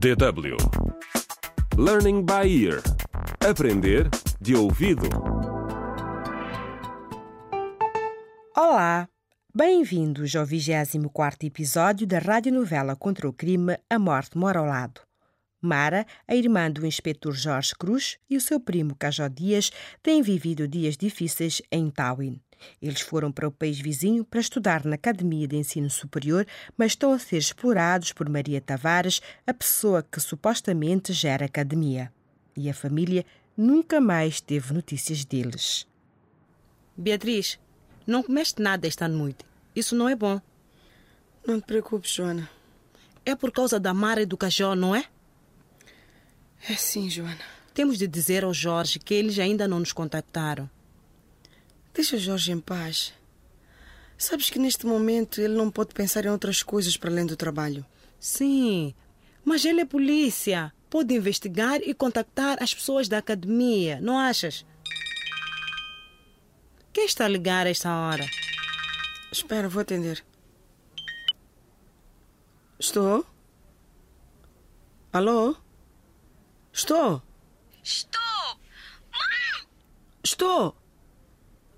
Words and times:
DW 0.00 0.56
Learning 1.76 2.24
by 2.24 2.48
Ear 2.48 2.80
Aprender 3.46 4.08
de 4.40 4.56
ouvido. 4.56 5.06
Olá! 8.56 9.06
Bem-vindos 9.54 10.34
ao 10.34 10.46
24 10.46 11.46
episódio 11.46 12.06
da 12.06 12.18
radionovela 12.18 12.96
contra 12.96 13.28
o 13.28 13.32
crime 13.34 13.76
A 13.90 13.98
Morte 13.98 14.38
Mora 14.38 14.60
ao 14.60 14.64
Lado. 14.64 15.02
Mara, 15.60 16.06
a 16.26 16.34
irmã 16.34 16.70
do 16.70 16.86
inspetor 16.86 17.34
Jorge 17.34 17.74
Cruz 17.74 18.18
e 18.28 18.36
o 18.36 18.40
seu 18.40 18.58
primo 18.58 18.94
Cajó 18.94 19.28
Dias 19.28 19.70
têm 20.02 20.22
vivido 20.22 20.66
dias 20.66 20.96
difíceis 20.96 21.60
em 21.70 21.90
Tawin. 21.90 22.40
Eles 22.80 23.00
foram 23.00 23.32
para 23.32 23.48
o 23.48 23.52
país 23.52 23.78
vizinho 23.78 24.24
para 24.24 24.40
estudar 24.40 24.84
na 24.84 24.94
Academia 24.94 25.46
de 25.46 25.56
Ensino 25.56 25.90
Superior, 25.90 26.46
mas 26.76 26.92
estão 26.92 27.12
a 27.12 27.18
ser 27.18 27.38
explorados 27.38 28.12
por 28.12 28.28
Maria 28.28 28.60
Tavares, 28.60 29.20
a 29.46 29.52
pessoa 29.52 30.02
que 30.02 30.20
supostamente 30.20 31.12
gera 31.12 31.44
a 31.44 31.46
academia. 31.46 32.12
E 32.56 32.68
a 32.68 32.74
família 32.74 33.24
nunca 33.56 34.00
mais 34.00 34.40
teve 34.40 34.72
notícias 34.72 35.24
deles. 35.24 35.86
Beatriz, 36.96 37.58
não 38.06 38.22
comeste 38.22 38.60
nada 38.60 38.86
esta 38.86 39.08
noite. 39.08 39.44
Isso 39.74 39.94
não 39.94 40.08
é 40.08 40.14
bom. 40.14 40.40
Não 41.46 41.60
te 41.60 41.66
preocupes, 41.66 42.10
Joana. 42.10 42.48
É 43.24 43.34
por 43.34 43.50
causa 43.52 43.78
da 43.78 43.94
Mara 43.94 44.22
e 44.22 44.26
do 44.26 44.36
Cajó, 44.36 44.74
não 44.74 44.94
é? 44.94 45.04
É 46.68 46.74
sim, 46.74 47.08
Joana. 47.08 47.38
Temos 47.72 47.98
de 47.98 48.06
dizer 48.06 48.44
ao 48.44 48.52
Jorge 48.52 48.98
que 48.98 49.14
eles 49.14 49.38
ainda 49.38 49.66
não 49.66 49.78
nos 49.80 49.92
contactaram. 49.92 50.68
Deixa 51.94 52.18
Jorge 52.18 52.52
em 52.52 52.60
paz. 52.60 53.12
Sabes 54.18 54.50
que 54.50 54.58
neste 54.58 54.84
momento 54.86 55.40
ele 55.40 55.54
não 55.54 55.70
pode 55.70 55.94
pensar 55.94 56.24
em 56.24 56.28
outras 56.28 56.62
coisas 56.62 56.96
para 56.96 57.10
além 57.10 57.24
do 57.24 57.36
trabalho. 57.36 57.86
Sim, 58.18 58.94
mas 59.44 59.64
ele 59.64 59.80
é 59.80 59.84
polícia. 59.84 60.72
Pode 60.90 61.14
investigar 61.14 61.80
e 61.80 61.94
contactar 61.94 62.62
as 62.62 62.74
pessoas 62.74 63.08
da 63.08 63.18
academia, 63.18 64.00
não 64.00 64.18
achas? 64.18 64.66
Quem 66.92 67.06
está 67.06 67.24
a 67.24 67.28
ligar 67.28 67.66
a 67.66 67.70
esta 67.70 67.94
hora? 67.94 68.28
Espera, 69.32 69.68
vou 69.68 69.80
atender. 69.80 70.24
Estou? 72.78 73.24
Alô? 75.12 75.56
Estou? 76.80 77.22
Estou! 77.84 78.56
Mãe! 79.12 79.68
Estou! 80.24 80.74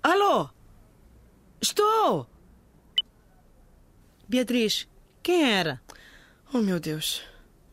Alô? 0.01 0.49
Estou! 1.59 2.25
Beatriz, 4.29 4.87
quem 5.21 5.43
era? 5.43 5.81
Oh, 6.53 6.59
meu 6.59 6.79
Deus. 6.79 7.21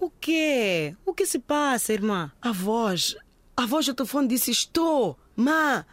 O 0.00 0.10
quê? 0.10 0.96
O 1.06 1.14
que 1.14 1.24
se 1.24 1.38
passa, 1.38 1.92
irmã? 1.92 2.32
A 2.42 2.50
voz. 2.50 3.14
A 3.56 3.64
voz 3.64 3.86
do 3.86 3.94
telefone 3.94 4.26
disse 4.26 4.50
estou. 4.50 5.16
Má. 5.36 5.86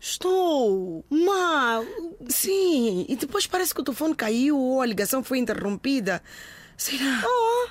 Estou. 0.00 1.04
Má. 1.08 1.80
Sim, 2.28 3.06
e 3.08 3.14
depois 3.14 3.46
parece 3.46 3.72
que 3.72 3.82
o 3.82 3.84
telefone 3.84 4.16
caiu 4.16 4.58
ou 4.58 4.82
a 4.82 4.86
ligação 4.86 5.22
foi 5.22 5.38
interrompida. 5.38 6.20
Será? 6.76 7.22
Oh, 7.24 7.68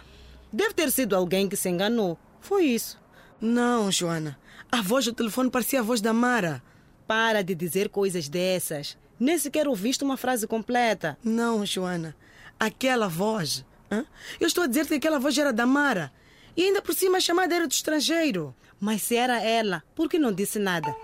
deve 0.53 0.73
ter 0.73 0.89
sido 0.91 1.13
alguém 1.13 1.49
que 1.49 1.57
se 1.57 1.67
enganou. 1.67 2.17
Foi 2.39 2.65
isso. 2.65 2.99
Não, 3.39 3.91
Joana. 3.91 4.37
A 4.71 4.81
voz 4.81 5.05
do 5.05 5.13
telefone 5.13 5.49
parecia 5.49 5.79
a 5.79 5.83
voz 5.83 6.01
da 6.01 6.13
Mara. 6.13 6.61
Para 7.07 7.43
de 7.43 7.55
dizer 7.55 7.89
coisas 7.89 8.27
dessas. 8.29 8.97
Nem 9.19 9.37
sequer 9.37 9.67
ouviste 9.67 10.03
uma 10.03 10.17
frase 10.17 10.47
completa. 10.47 11.17
Não, 11.23 11.65
Joana. 11.65 12.15
Aquela 12.59 13.07
voz. 13.07 13.65
hã? 13.91 14.05
Eu 14.39 14.47
estou 14.47 14.63
a 14.63 14.67
dizer 14.67 14.87
que 14.87 14.95
aquela 14.95 15.19
voz 15.19 15.37
era 15.37 15.51
da 15.51 15.65
Mara. 15.65 16.11
E 16.55 16.63
ainda 16.63 16.81
por 16.81 16.93
cima 16.93 17.17
a 17.17 17.21
chamada 17.21 17.55
era 17.55 17.67
do 17.67 17.71
estrangeiro. 17.71 18.55
Mas 18.79 19.01
se 19.01 19.15
era 19.15 19.41
ela, 19.41 19.83
por 19.95 20.09
que 20.09 20.17
não 20.17 20.31
disse 20.31 20.59
nada? 20.59 20.95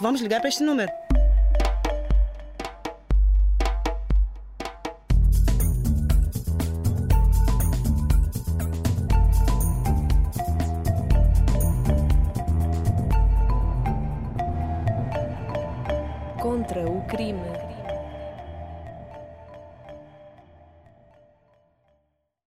Vamos 0.00 0.20
ligar 0.20 0.40
para 0.40 0.48
este 0.48 0.62
número. 0.62 0.90
Contra 16.58 16.90
o 16.90 17.00
crime. 17.02 17.67